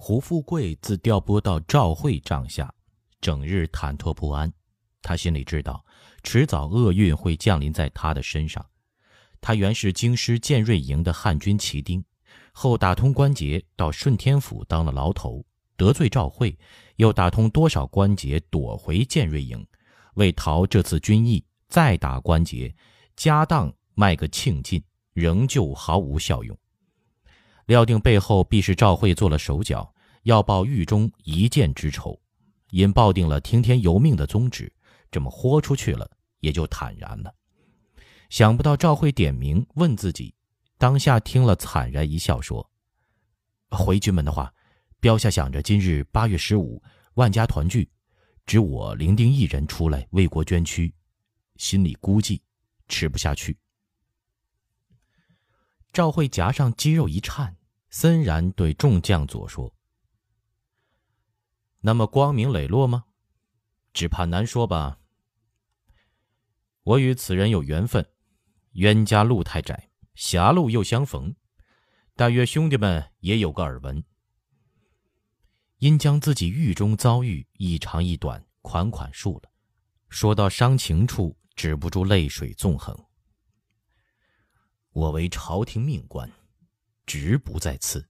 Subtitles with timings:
[0.00, 2.72] 胡富贵自调拨到赵慧帐下，
[3.20, 4.50] 整日忐忑不安。
[5.02, 5.84] 他心里知道，
[6.22, 8.64] 迟早厄运会降临在他的身上。
[9.40, 12.02] 他原是京师建瑞营的汉军旗丁，
[12.52, 15.44] 后打通关节到顺天府当了牢头，
[15.76, 16.56] 得罪赵慧，
[16.96, 19.66] 又打通多少关节躲回建瑞营，
[20.14, 22.72] 为逃这次军役，再打关节，
[23.16, 26.56] 家当卖个庆尽，仍旧毫无效用。
[27.68, 32.18] 料定背后必是赵慧做了手脚，要报狱中一箭之仇，
[32.70, 34.72] 因抱定了听天由命的宗旨，
[35.10, 37.30] 这么豁出去了，也就坦然了。
[38.30, 40.34] 想不到赵慧点名问自己，
[40.78, 42.66] 当下听了惨然一笑，说
[43.68, 44.50] ：“回军门的话，
[44.98, 46.82] 标下想着今日八月十五，
[47.16, 47.86] 万家团聚，
[48.46, 50.90] 只我伶仃一人出来为国捐躯，
[51.56, 52.40] 心里估计
[52.88, 53.58] 吃不下去。”
[55.92, 57.54] 赵慧颊上肌肉一颤。
[57.90, 59.74] 森然对众将佐说
[61.80, 63.06] ：“那么光明磊落吗？
[63.94, 65.00] 只怕难说吧。
[66.82, 68.06] 我与此人有缘分，
[68.72, 71.34] 冤家路太窄，狭路又相逢，
[72.14, 74.04] 大约兄弟们也有个耳闻。
[75.78, 79.50] 因将自己狱中遭遇一长一短款款述了，
[80.08, 82.94] 说到伤情处，止不住泪水纵横。
[84.90, 86.30] 我为朝廷命官。”
[87.08, 88.06] 直不在此，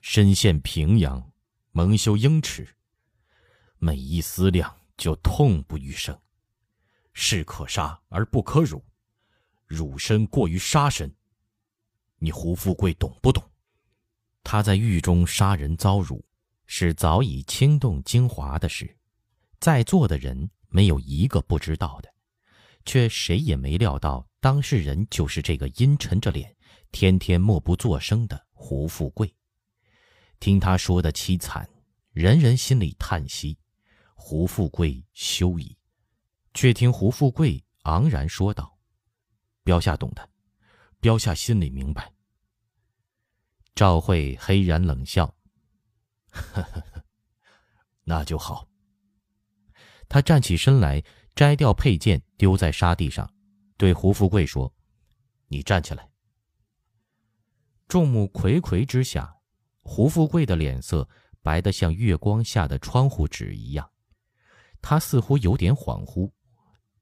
[0.00, 1.30] 身陷平阳，
[1.70, 2.66] 蒙羞英耻，
[3.76, 6.18] 每一思量就痛不欲生。
[7.12, 8.82] 士可杀而不可辱，
[9.66, 11.14] 辱身过于杀身。
[12.20, 13.44] 你胡富贵懂不懂？
[14.42, 16.24] 他在狱中杀人遭辱，
[16.64, 18.96] 是早已惊动精华的事，
[19.60, 22.10] 在座的人没有一个不知道的，
[22.86, 26.56] 却谁也没料到当事人就是这个阴沉着脸。
[26.92, 29.34] 天天默不作声的胡富贵，
[30.38, 31.68] 听他说的凄惨，
[32.12, 33.58] 人人心里叹息。
[34.14, 35.76] 胡富贵羞矣，
[36.54, 38.78] 却听胡富贵昂然说道
[39.64, 40.30] ：“标下懂的，
[41.00, 42.12] 标下心里明白。”
[43.74, 45.34] 赵慧黑然冷笑
[46.30, 47.04] ：“呵呵呵，
[48.04, 48.68] 那就好。”
[50.08, 51.02] 他站起身来，
[51.34, 53.34] 摘掉佩剑，丢在沙地上，
[53.76, 54.72] 对胡富贵说
[55.48, 56.08] ：“你站起来。”
[57.92, 59.36] 众目睽睽之下，
[59.82, 61.06] 胡富贵的脸色
[61.42, 63.86] 白得像月光下的窗户纸一样。
[64.80, 66.30] 他似乎有点恍惚，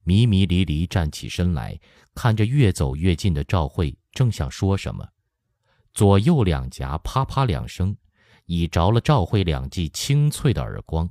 [0.03, 1.79] 迷迷离离站起身来，
[2.13, 5.09] 看着越走越近的赵慧，正想说什么，
[5.95, 7.97] 左右两颊啪啪两声，
[8.47, 11.09] 已着了赵慧两记清脆的耳光。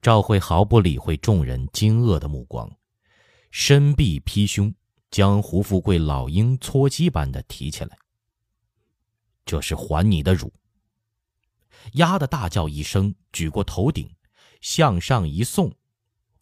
[0.00, 2.70] 赵慧毫不理会众人惊愕的目光，
[3.50, 4.72] 身臂劈胸。
[5.14, 7.96] 将胡富贵老鹰搓鸡般的提起来。
[9.46, 10.52] 这是还你的辱。
[11.92, 14.12] 呀的大叫一声，举过头顶，
[14.60, 15.72] 向上一送，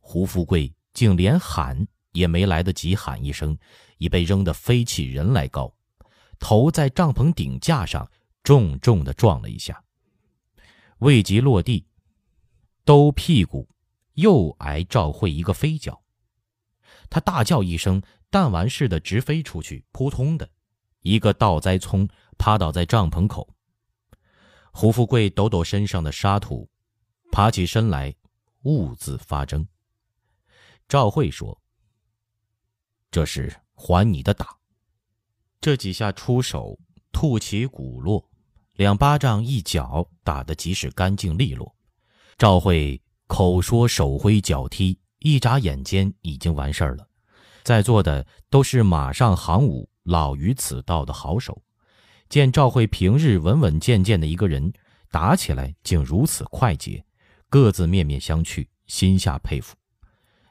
[0.01, 3.59] 胡富贵竟连喊也没来得及喊一声，
[3.99, 5.71] 已被扔得飞起人来高，
[6.39, 8.11] 头在帐篷顶架上
[8.43, 9.85] 重重的撞了一下，
[11.01, 11.85] 未及落地，
[12.87, 13.69] 兜屁股
[14.15, 16.01] 又挨赵慧一个飞脚。
[17.11, 18.03] 他大叫一声。
[18.33, 20.49] 弹丸似的直飞出去，扑通的，
[21.03, 23.47] 一个倒栽葱趴倒在帐篷口。
[24.73, 26.67] 胡富贵抖抖身上的沙土，
[27.31, 28.15] 爬起身来，
[28.63, 29.69] 兀自发怔。
[30.89, 31.61] 赵慧说
[33.13, 34.57] ：“这是还你的打。”
[35.61, 36.79] 这几下出手，
[37.13, 38.27] 吐起骨落，
[38.73, 41.77] 两巴掌一脚打得即使干净利落。
[42.39, 47.07] 赵慧口说手挥脚踢，一眨眼间已经完事儿了。
[47.63, 51.63] 在座的都是马上行武、老于此道的好手，
[52.29, 54.73] 见赵慧平日稳稳健健的一个人，
[55.11, 57.05] 打起来竟如此快捷，
[57.49, 59.77] 各自面面相觑，心下佩服。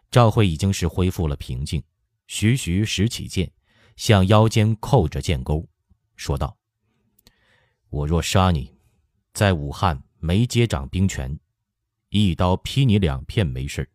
[0.10, 1.84] 赵慧已经是恢复了平静，
[2.28, 3.52] 徐徐拾起剑，
[3.98, 5.68] 向腰间扣着剑钩，
[6.16, 6.56] 说道
[7.90, 8.74] ：“我若杀你，
[9.34, 11.38] 在武汉没接掌兵权，
[12.10, 13.90] 一刀劈你两片没事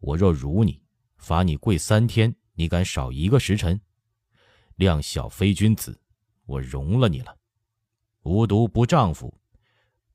[0.00, 0.80] 我若辱你。”
[1.26, 3.80] 罚你跪三天，你敢少一个时辰？
[4.76, 6.00] 量小非君子，
[6.44, 7.36] 我容了你了。
[8.22, 9.36] 无毒不丈夫，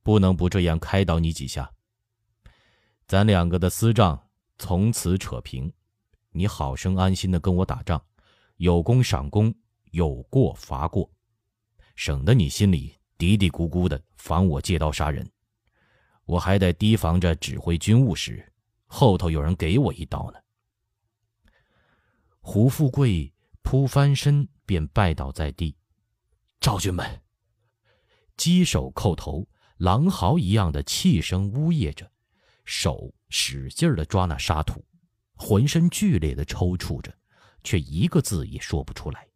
[0.04, 1.70] 不能不这样开导你几下。
[3.08, 4.26] 咱两个的私账
[4.58, 5.70] 从此扯平，
[6.30, 8.02] 你好生安心的跟我打仗，
[8.56, 9.54] 有功赏功，
[9.92, 11.12] 有过罚过，
[11.98, 15.30] 省得你心里嘀嘀咕咕的防我借刀杀人。
[16.24, 18.50] 我还得提防着指挥军务时，
[18.86, 20.41] 后头有人给我一刀呢。
[22.42, 25.78] 胡富贵扑翻身，便拜倒在地。
[26.60, 27.22] 赵军们，
[28.36, 29.48] 击手叩头，
[29.78, 32.12] 狼嚎一样的气声呜咽着，
[32.66, 34.84] 手使劲的抓那沙土，
[35.36, 37.16] 浑身剧烈的抽搐着，
[37.64, 39.28] 却一个字也说不出来。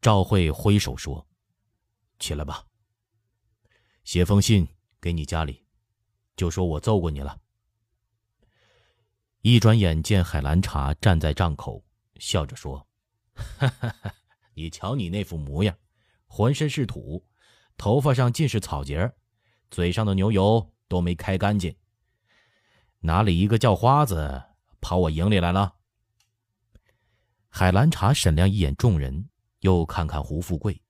[0.00, 1.26] 赵慧挥手说
[2.20, 2.66] ：“起来吧，
[4.04, 4.68] 写封信
[5.00, 5.64] 给你家里，
[6.36, 7.40] 就说我揍过你了。”
[9.42, 11.84] 一转眼见海兰察站在帐口，
[12.20, 12.86] 笑着说
[13.34, 14.14] ：“哈哈哈，
[14.54, 15.76] 你瞧你那副模样，
[16.26, 17.26] 浑身是土，
[17.76, 19.12] 头发上尽是草结，
[19.68, 21.74] 嘴上的牛油都没开干净。
[23.00, 24.40] 哪里一个叫花子
[24.80, 25.74] 跑我营里来了？”
[27.50, 29.28] 海兰察审量一眼众人，
[29.58, 30.80] 又看看胡富贵，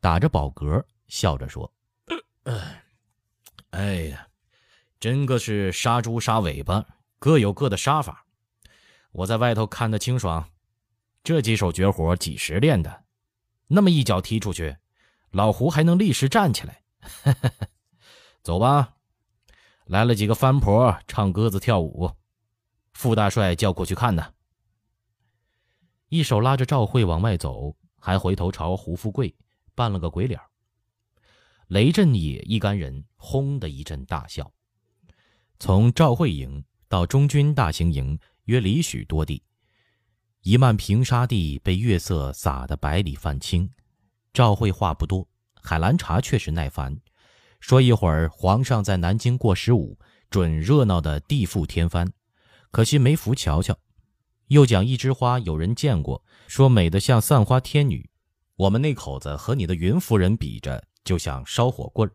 [0.00, 1.72] 打着饱嗝，笑着说
[3.70, 4.26] ：“哎呀，
[4.98, 6.84] 真个是杀猪杀尾巴。”
[7.22, 8.26] 各有各的杀法，
[9.12, 10.50] 我在外头看得清爽。
[11.22, 13.04] 这几手绝活几时练的？
[13.68, 14.78] 那么一脚踢出去，
[15.30, 16.82] 老胡还能立时站起来。
[18.42, 18.96] 走吧，
[19.84, 22.10] 来了几个番婆唱歌子跳舞，
[22.92, 24.34] 傅大帅叫过去看呢。
[26.08, 29.36] 一手拉着赵慧往外走，还回头朝胡富贵
[29.76, 30.40] 扮了个鬼脸。
[31.68, 34.52] 雷震野一干人轰的一阵大笑，
[35.60, 36.64] 从赵慧营。
[36.92, 39.42] 到中军大行营约里许多地，
[40.42, 43.66] 一漫平沙地被月色洒得百里泛青。
[44.34, 46.94] 赵慧话不多，海兰察却是耐烦，
[47.60, 49.98] 说一会儿皇上在南京过十五，
[50.28, 52.12] 准热闹的地覆天翻，
[52.70, 53.74] 可惜没福瞧瞧。
[54.48, 58.10] 又讲一枝花有人见过，说美得像散花天女。
[58.56, 62.12] 我们那口子和你的云夫人比着，就像烧火棍儿，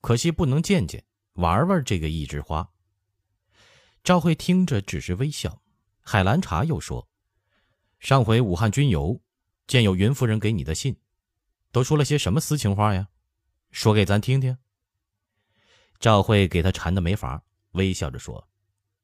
[0.00, 1.04] 可惜不能见见
[1.34, 2.66] 玩玩这个一枝花。
[4.04, 5.62] 赵慧听着只是微笑，
[6.02, 7.08] 海兰察又说
[7.98, 9.18] ：“上回武汉军游，
[9.66, 10.94] 见有云夫人给你的信，
[11.72, 13.08] 都说了些什么私情话呀？
[13.70, 14.58] 说给咱听听。”
[15.98, 18.46] 赵慧给他缠的没法，微笑着说：“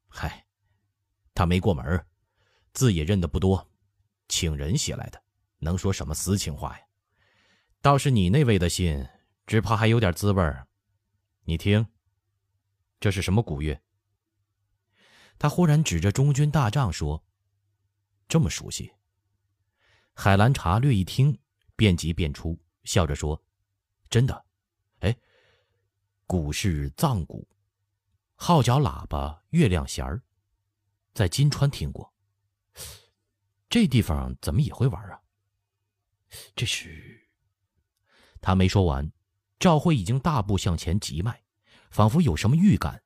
[0.06, 0.44] 嗨，
[1.32, 2.04] 他没过门，
[2.74, 3.66] 字也认得不多，
[4.28, 5.22] 请人写来的，
[5.60, 6.84] 能说什么私情话呀？
[7.80, 9.08] 倒是你那位的信，
[9.46, 10.68] 只怕还有点滋味儿。
[11.44, 11.86] 你听，
[13.00, 13.80] 这是什么古乐？”
[15.40, 17.24] 他忽然指着中军大帐说
[18.28, 18.92] ：“这么熟悉。”
[20.12, 21.36] 海兰察略一听，
[21.74, 23.42] 便即便出，笑着说
[24.10, 24.44] ：“真的，
[24.98, 25.16] 哎，
[26.26, 27.48] 鼓是藏鼓，
[28.34, 30.22] 号角喇叭月亮弦儿，
[31.14, 32.12] 在金川听过。
[33.70, 35.22] 这地方怎么也会玩啊？
[36.54, 37.26] 这是……”
[38.42, 39.10] 他没说完，
[39.58, 41.42] 赵慧已经大步向前急迈，
[41.90, 43.02] 仿佛有什么预感。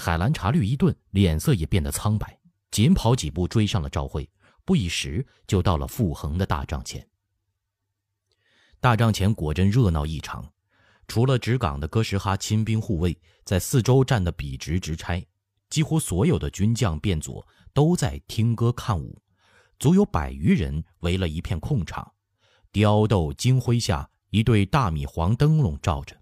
[0.00, 2.38] 海兰察绿一顿，脸色也变得苍白，
[2.70, 4.30] 紧跑几步追上了赵慧，
[4.64, 7.04] 不一时就到了傅恒的大帐前。
[8.78, 10.48] 大帐前果真热闹异常，
[11.08, 15.26] 除了直岗的哥什哈亲兵护卫在四周站得笔直直差，
[15.68, 19.20] 几乎所有的军将便佐都在听歌看舞，
[19.80, 22.12] 足有百余人围了一片空场，
[22.70, 26.17] 雕斗金辉下，一对大米黄灯笼照着。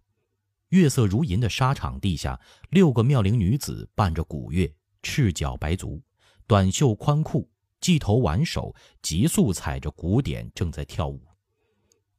[0.77, 2.39] 月色如银的沙场地下，
[2.69, 4.71] 六个妙龄女子伴着鼓乐，
[5.03, 6.03] 赤脚白足，
[6.47, 7.49] 短袖宽裤，
[7.81, 11.27] 髻头挽手，急速踩着鼓点，正在跳舞，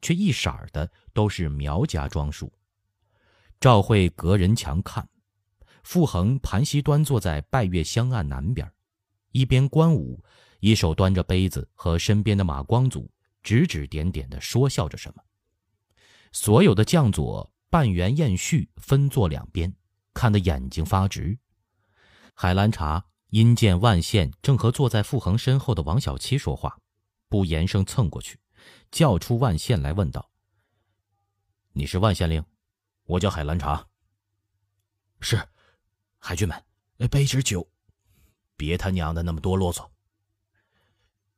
[0.02, 2.52] 却一色儿的都是苗家装束。
[3.60, 5.08] 赵慧隔人墙看，
[5.84, 8.68] 傅恒盘膝端坐在拜月香案南边，
[9.34, 10.24] 一边观舞，
[10.62, 13.12] 一手端着杯子，和身边的马光祖
[13.44, 15.22] 指指点点的说笑着什么。
[16.32, 17.54] 所有的将佐。
[17.70, 19.76] 半圆燕絮分坐两边，
[20.14, 21.38] 看得眼睛发直。
[22.34, 26.80] 海兰察因见万县正和坐在傅恒身后的王小七说话，
[27.28, 28.40] 不言声蹭过去，
[28.90, 30.32] 叫出万县来问道
[31.74, 32.44] ：“你是万县令？
[33.04, 33.86] 我叫海兰察。
[35.20, 35.50] ”“是，
[36.20, 36.64] 海军们，
[37.10, 37.68] 杯只酒，
[38.56, 39.90] 别他娘的那么多啰嗦。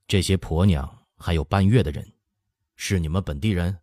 [0.07, 2.13] 这些婆娘还有半月的人，
[2.75, 3.79] 是你们本地人？”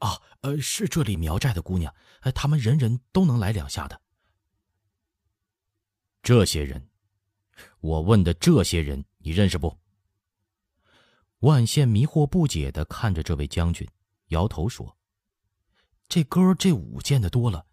[0.00, 4.00] 啊，呃，是这里苗寨的姑娘，呃，他们人人都能来两下的。
[6.22, 6.90] 这些人，
[7.80, 9.78] 我问的这些人，你认识不？
[11.40, 13.88] 万县迷惑不解的看着这位将军，
[14.28, 14.98] 摇头说
[16.08, 17.66] ：“这歌这舞见得多了，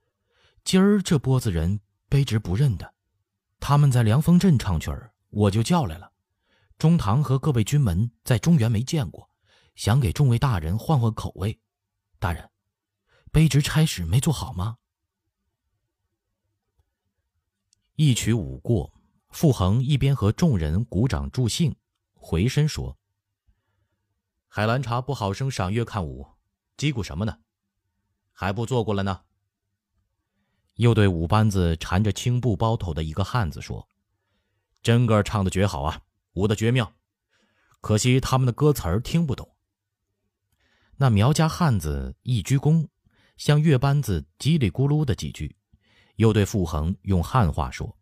[0.63, 2.93] 今儿这波子人卑职不认得。
[3.59, 6.11] 他们在凉风镇唱曲儿，我就叫来了。
[6.77, 9.29] 中堂和各位军门在中原没见过，
[9.75, 11.59] 想给众位大人换换口味。”
[12.27, 12.51] 大人，
[13.31, 14.79] 卑职差事没做好吗？
[17.95, 18.93] 一曲舞过，
[19.29, 21.73] 傅恒一边和众人鼓掌助兴，
[22.13, 22.97] 回身说
[24.49, 26.27] ：“海兰察不好生赏月看舞，
[26.75, 27.39] 击鼓什么呢？
[28.33, 29.21] 还不坐过了呢？
[30.73, 33.87] 又对舞班子缠着青布包头的一个汉子说
[34.83, 36.01] ：“真个唱的绝好啊，
[36.33, 36.93] 舞的绝妙，
[37.79, 39.49] 可惜他们的歌词儿听不懂。”
[40.97, 42.87] 那苗家汉子一鞠躬，
[43.37, 45.55] 向乐班子叽里咕噜的几句，
[46.15, 47.97] 又对傅恒用汉话说：“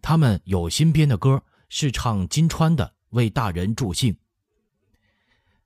[0.00, 4.16] 他们有新编的歌，是唱金川的，为大人助兴。”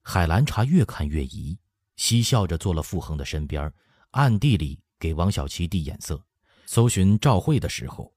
[0.02, 1.58] 海兰察越看越疑，
[1.96, 3.72] 嬉笑着坐了傅恒的身边，
[4.10, 4.80] 暗地里。
[4.98, 6.24] 给王小七递眼色，
[6.64, 8.14] 搜寻赵慧的时候，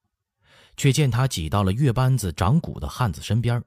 [0.77, 3.60] 却见他挤到了乐班子掌鼓的汉子身边，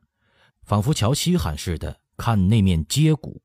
[0.62, 3.42] 仿佛瞧稀罕似的看那面接鼓。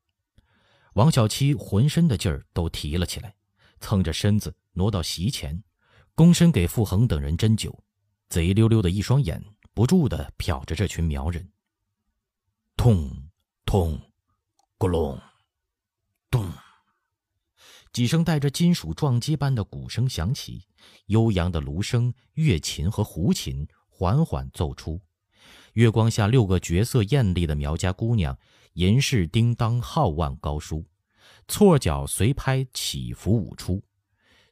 [0.94, 3.36] 王小七浑身的劲儿都提了起来，
[3.80, 5.64] 蹭着身子挪到席前，
[6.16, 7.84] 躬身给傅恒等人斟酒，
[8.30, 11.52] 贼溜溜的一双眼不住地瞟着这群苗人。
[12.78, 13.10] 痛
[13.66, 14.00] 痛，
[14.78, 15.20] 咕隆，
[16.30, 16.52] 咚。
[17.92, 20.68] 几声带着金属撞击般的鼓声响起，
[21.08, 25.00] 悠扬的芦笙、月琴和胡琴缓缓奏出。
[25.74, 28.38] 月光下，六个绝色艳丽的苗家姑娘，
[28.74, 30.86] 银饰叮当，皓腕高舒，
[31.48, 33.84] 错脚随拍起伏舞出。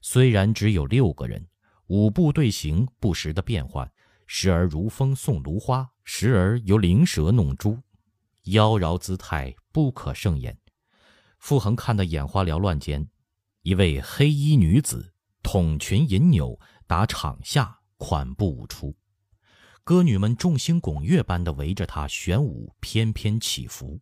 [0.01, 1.47] 虽然只有六个人，
[1.87, 3.91] 舞步队形不时的变换，
[4.25, 7.77] 时而如风送芦花，时而由灵蛇弄珠，
[8.45, 10.57] 妖娆姿态不可胜言。
[11.37, 13.07] 傅恒看得眼花缭乱间。
[13.61, 15.13] 一位黑衣女子
[15.43, 18.95] 筒裙银纽，打场下款步舞出，
[19.83, 23.99] 歌女们众星拱月般的围着她旋舞翩翩起伏。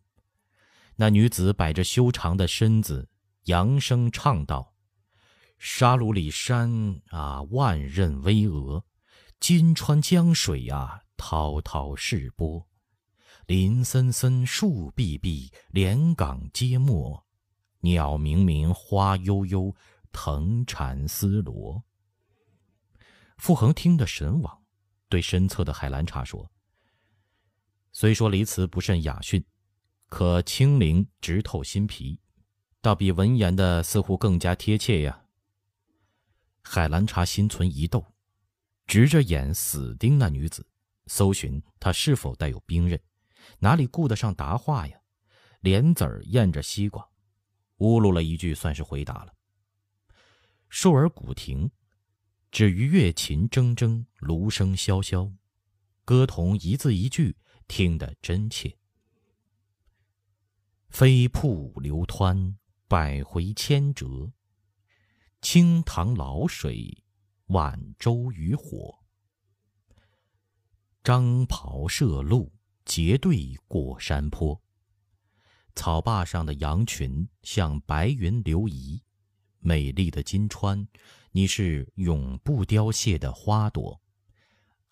[0.96, 3.08] 那女子摆着修长的身子，
[3.44, 4.74] 扬声唱道
[5.58, 8.82] ：“沙鲁里山啊，万仞巍峨；
[9.40, 12.66] 金川江水呀，滔滔势波；
[13.46, 17.24] 林森森，树碧碧，连岗皆没。”
[17.80, 19.74] 鸟鸣鸣，花悠悠，
[20.12, 21.82] 藤缠丝罗。
[23.38, 24.59] 傅恒听得神往，
[25.10, 26.50] 对身侧的海兰察说
[27.92, 29.44] ：“虽说离词不甚雅驯，
[30.08, 32.18] 可清灵直透心脾，
[32.80, 35.26] 倒比文言的似乎更加贴切呀。”
[36.62, 38.06] 海兰察心存疑窦，
[38.86, 40.64] 直着眼死盯那女子，
[41.06, 42.98] 搜寻她是否带有兵刃，
[43.58, 45.00] 哪里顾得上答话呀？
[45.60, 47.06] 莲子儿咽着西瓜。
[47.78, 49.34] 呜噜了一句，算是回答了。
[50.68, 51.68] 瘦儿鼓停，
[52.50, 55.32] 止于乐琴铮铮，芦笙萧萧，
[56.04, 57.36] 歌童一字一句，
[57.68, 58.76] 听得真切。
[60.88, 62.56] 飞瀑流湍，
[62.88, 64.32] 百回千折；
[65.40, 67.04] 清塘老水，
[67.46, 68.98] 晚舟渔火。
[71.04, 72.52] 张袍射鹿，
[72.84, 74.60] 结队过山坡。
[75.76, 79.00] 草坝上的羊群像白云流移，
[79.60, 80.88] 美丽的金川，
[81.32, 84.00] 你是永不凋谢的花朵。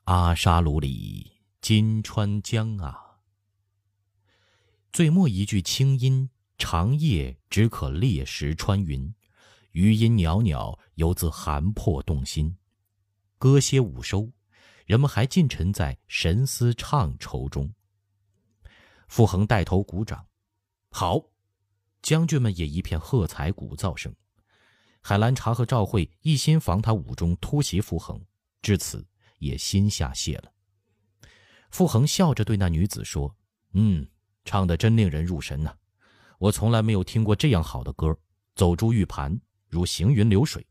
[0.05, 3.19] 阿沙鲁里，金川江啊。
[4.93, 9.13] 最末一句清音，长夜只可猎石穿云，
[9.73, 12.57] 余音袅袅，犹自寒魄动心。
[13.37, 14.31] 歌歇舞收，
[14.87, 17.75] 人们还尽沉在神思怅愁中。
[19.09, 20.25] 傅恒带头鼓掌。
[20.91, 21.21] 好，
[22.01, 24.15] 将军们也一片喝彩鼓噪声。
[25.09, 28.23] 海兰察和赵慧一心防他武中突袭傅恒，
[28.61, 30.53] 至此也心下泄了。
[31.71, 33.35] 傅恒笑着对那女子说
[33.73, 34.07] ：“嗯，
[34.45, 35.75] 唱的真令人入神呐！
[36.39, 38.19] 我从来没有听过这样好的歌，
[38.55, 40.67] 走珠玉盘，如行云流水。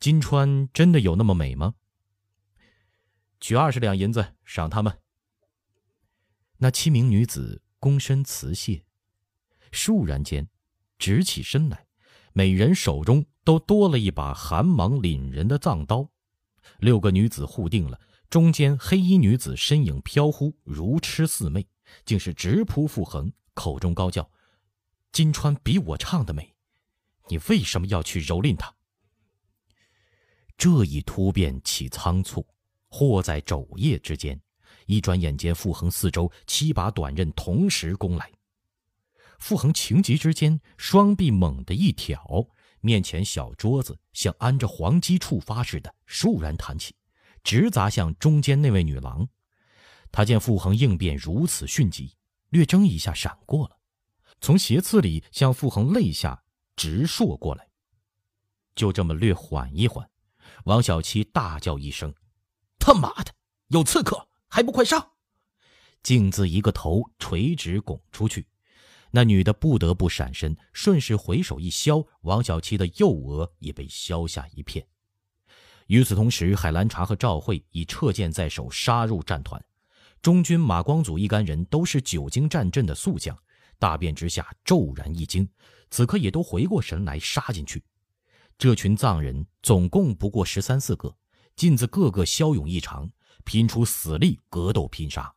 [0.00, 1.76] 金川真的有那么美吗？”
[3.38, 4.98] 取二十两银子赏他们。
[6.56, 8.84] 那七名女子躬身辞谢。
[9.70, 10.48] 倏然间，
[10.98, 11.86] 直起身来，
[12.32, 16.08] 每人手中都多了一把寒芒凛人的藏刀。
[16.78, 21.66] 六个女子互定了，中间黑衣女子身影飘忽，如痴似魅，
[22.04, 24.30] 竟是直扑傅恒，口中高叫
[25.12, 26.54] ：“金川比我唱的美，
[27.28, 28.74] 你为什么要去蹂躏她？”
[30.56, 32.46] 这一突变起仓促，
[32.88, 34.40] 或在昼夜之间，
[34.86, 38.30] 一转眼间，傅恒四周七把短刃同时攻来。
[39.42, 42.46] 傅恒情急之间，双臂猛地一挑，
[42.80, 46.94] 面前小桌子像安着黄鸡触发似的，倏然弹起，
[47.42, 49.28] 直砸向中间那位女郎。
[50.12, 52.14] 他见傅恒应变如此迅疾，
[52.50, 53.76] 略怔一下，闪过了，
[54.40, 56.44] 从斜刺里向傅恒肋下
[56.76, 57.68] 直搠过来。
[58.76, 60.08] 就这么略缓一缓，
[60.66, 62.14] 王小七大叫一声
[62.78, 63.34] ：“他妈的，
[63.70, 65.14] 有刺客，还不快上！”
[66.04, 68.46] 径自一个头垂直拱出去。
[69.14, 74.86] 那女的不得不闪身，顺势回手一削，王小七的右额也被削下一片。
[75.88, 79.62] 与此同时，海兰察和赵慧以撤剑在手，杀入战团。
[80.22, 83.36] 中军马光祖一干人都是久经战阵的宿将，
[83.78, 85.46] 大变之下骤然一惊，
[85.90, 87.84] 此刻也都回过神来，杀进去。
[88.56, 91.14] 这群藏人总共不过十三四个，
[91.54, 93.10] 尽自个个骁勇异常，
[93.44, 95.30] 拼出死力，格斗拼杀。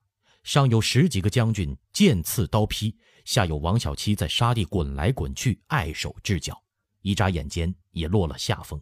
[0.46, 6.64] 上有十几个将军剑刺刀劈，下有王小七在沙地滚来滚去，碍手制脚，
[7.02, 8.80] 一眨眼间也落了下风。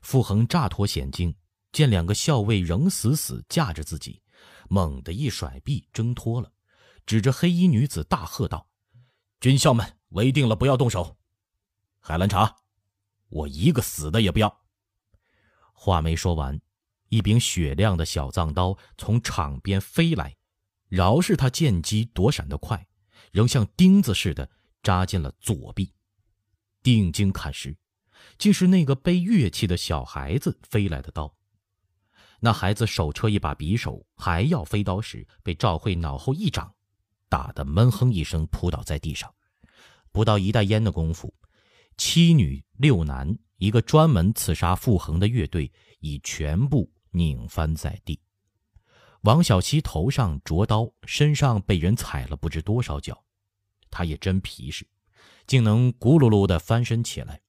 [0.00, 1.36] 傅恒乍脱险境，
[1.72, 4.22] 见两个校尉仍死死架着自己，
[4.70, 6.50] 猛地一甩臂挣脱了，
[7.04, 8.66] 指着黑衣女子大喝道
[9.40, 11.18] ：“军校们，围定了，不要动手！
[12.00, 12.56] 海兰察，
[13.28, 14.64] 我一个死的也不要！”
[15.74, 16.58] 话没说完，
[17.10, 20.34] 一柄雪亮的小藏刀从场边飞来。
[20.88, 22.86] 饶是他见机躲闪得快，
[23.32, 24.48] 仍像钉子似的
[24.82, 25.92] 扎进了左臂。
[26.82, 27.76] 定睛看时，
[28.38, 31.34] 竟是那个背乐器的小孩子飞来的刀。
[32.38, 36.72] 那孩子手车一把匕首，还要飞刀时，被赵慧脑后一掌，
[37.28, 39.32] 打得闷哼一声，扑倒在地上。
[40.12, 41.34] 不到一袋烟的功夫，
[41.96, 48.20] 七女六男一个专门刺杀傅恒的乐队已全部拧翻在地。
[49.26, 53.24] 王小七头上着刀，身上被人踩了不知多少脚，
[53.90, 54.88] 他也真皮实，
[55.48, 57.40] 竟能咕噜噜的翻身起来，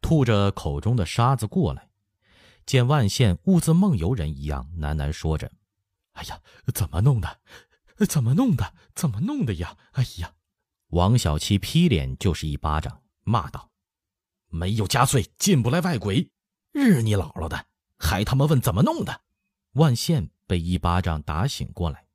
[0.00, 1.90] 吐着口中的沙子过来。
[2.64, 5.50] 见万县兀自梦游人一样喃喃说着
[6.14, 6.40] ：“哎呀，
[6.72, 7.40] 怎么弄的？
[8.08, 8.74] 怎么弄的？
[8.94, 9.76] 怎么弄的呀？
[9.94, 10.34] 哎呀！”
[10.90, 13.72] 王小七劈脸就是一巴掌，骂道
[14.50, 16.30] ：“没有家岁进不来外鬼，
[16.70, 17.66] 日你姥姥的，
[17.98, 19.22] 还他妈问怎么弄的？”
[19.74, 20.30] 万县。
[20.46, 22.06] 被一巴掌打醒过来，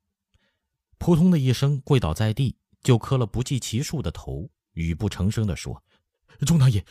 [0.97, 5.83] 扑通的一声跪倒在地，就磕了不计其数的头，语不成声地说
[6.45, 6.85] ：“钟大爷，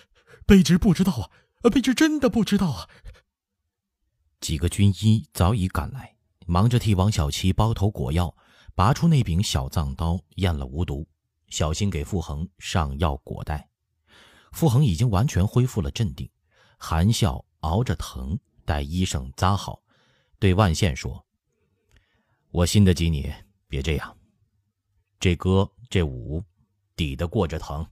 [0.47, 1.31] 卑职不知道啊，
[1.71, 2.89] 卑职真的不知道啊。”
[4.41, 8.37] 几个军医早已赶来，忙着替王小七包头裹药，
[8.75, 11.07] 拔出那柄小藏刀，验了无毒，
[11.49, 13.69] 小心给傅恒上药裹带。
[14.53, 16.31] 傅恒已经完全恢复了镇定，
[16.79, 19.83] 含笑熬着疼，待医生扎好，
[20.39, 21.25] 对万县说。
[22.51, 23.33] 我信得起你，
[23.67, 24.17] 别这样。
[25.21, 26.43] 这歌这舞，
[26.97, 27.87] 抵得过这疼。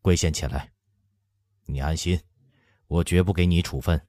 [0.00, 0.72] 跪献起来，
[1.66, 2.20] 你安心，
[2.86, 4.00] 我绝不给你处分。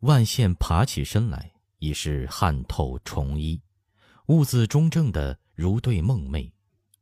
[0.00, 3.62] 万县爬起身来，已是汗透重衣，
[4.26, 6.50] 兀自中正的如对梦寐。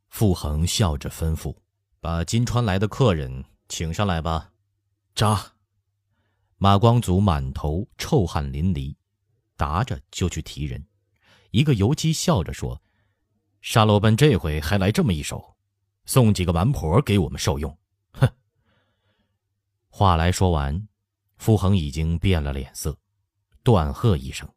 [0.09, 1.55] 傅恒笑着吩咐
[1.99, 4.51] ：“把金川来的客人请上来吧。”
[5.15, 5.53] 扎。
[6.57, 8.95] 马光祖满头臭汗淋漓，
[9.55, 10.85] 答着就去提人。
[11.51, 12.81] 一个游击笑着说
[13.61, 15.57] ：“沙罗奔这回还来这么一手，
[16.05, 17.77] 送几个蛮婆给我们受用。”
[18.13, 18.29] 哼！
[19.89, 20.87] 话来说完，
[21.37, 22.97] 傅恒已经变了脸色，
[23.63, 24.47] 断喝一声：“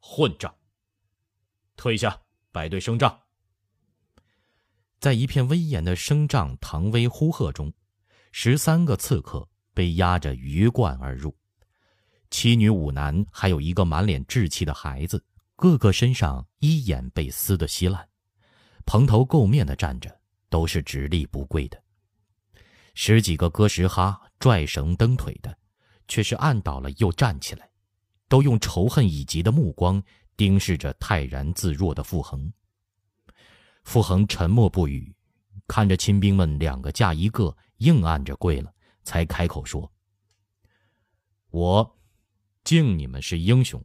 [0.00, 0.54] 混账！
[1.76, 3.20] 退下，摆队升帐。”
[4.98, 7.72] 在一片威严的升帐唐威呼喝中，
[8.32, 11.36] 十三个刺客被押着鱼贯而入，
[12.30, 15.24] 七女五男，还有一个满脸稚气的孩子。
[15.56, 18.06] 个个身上衣眼被撕得稀烂，
[18.84, 21.82] 蓬头垢面的站着，都是直立不跪的。
[22.94, 25.58] 十几个哥什哈、拽绳蹬腿的，
[26.08, 27.70] 却是按倒了又站起来，
[28.28, 30.02] 都用仇恨以及的目光
[30.36, 32.52] 盯视着泰然自若的傅恒。
[33.84, 35.14] 傅恒沉默不语，
[35.66, 39.90] 看着亲兵们两个架一个，硬按着跪了，才开口说
[41.48, 41.98] ：“我
[42.62, 43.82] 敬你们是英雄。”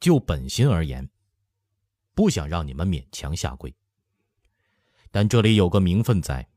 [0.00, 1.08] 就本心而言，
[2.14, 3.72] 不想让你们勉强下跪。
[5.10, 6.48] 但这里有个名分在，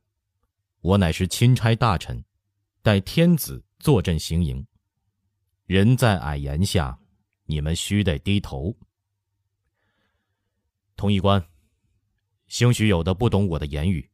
[0.79, 2.23] 我乃是钦差大臣，
[2.81, 4.65] 待天子坐镇行营，
[5.65, 6.97] 人在矮檐下，
[7.45, 8.75] 你们须得低头。
[10.95, 11.45] 同一官，
[12.47, 14.09] 兴许有的不懂我的言语，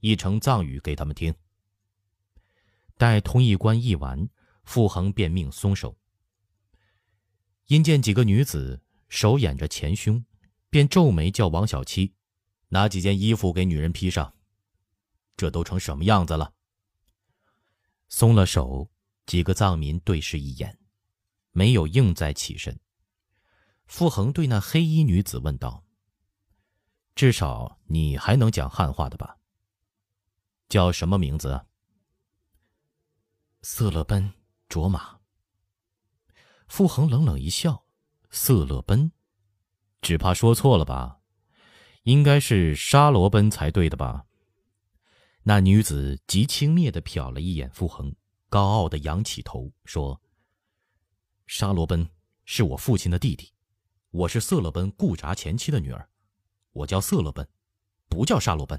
[0.00, 1.34] 译成藏语给他们听。
[2.96, 4.28] 待同一官译完，
[4.64, 5.98] 傅恒便命松手。
[7.68, 10.24] 因见几个女子手掩着前胸，
[10.70, 12.14] 便皱眉叫王小七
[12.68, 14.34] 拿几件衣服给女人披上。
[15.36, 16.54] 这都成什么样子了？
[18.08, 18.90] 松了手，
[19.26, 20.78] 几个藏民对视一眼，
[21.52, 22.80] 没有硬再起身。
[23.86, 25.84] 傅恒对那黑衣女子问道
[27.14, 29.36] ：“至少你还能讲汉话的吧？
[30.70, 31.66] 叫什么名字？”
[33.60, 34.32] 色勒奔
[34.70, 35.17] 卓玛。
[36.68, 37.86] 傅恒冷冷一笑
[38.30, 39.10] ：“色勒奔，
[40.02, 41.20] 只怕说错了吧？
[42.04, 44.26] 应该是沙罗奔才对的吧？
[45.42, 48.14] 那女子极轻蔑的瞟了一眼傅恒，
[48.50, 50.20] 高傲的仰起头说
[51.46, 52.08] ：“沙罗奔
[52.44, 53.52] 是我父亲的弟弟，
[54.10, 56.08] 我是色勒奔固札前妻的女儿，
[56.72, 57.48] 我叫色勒奔，
[58.08, 58.78] 不叫沙罗奔。”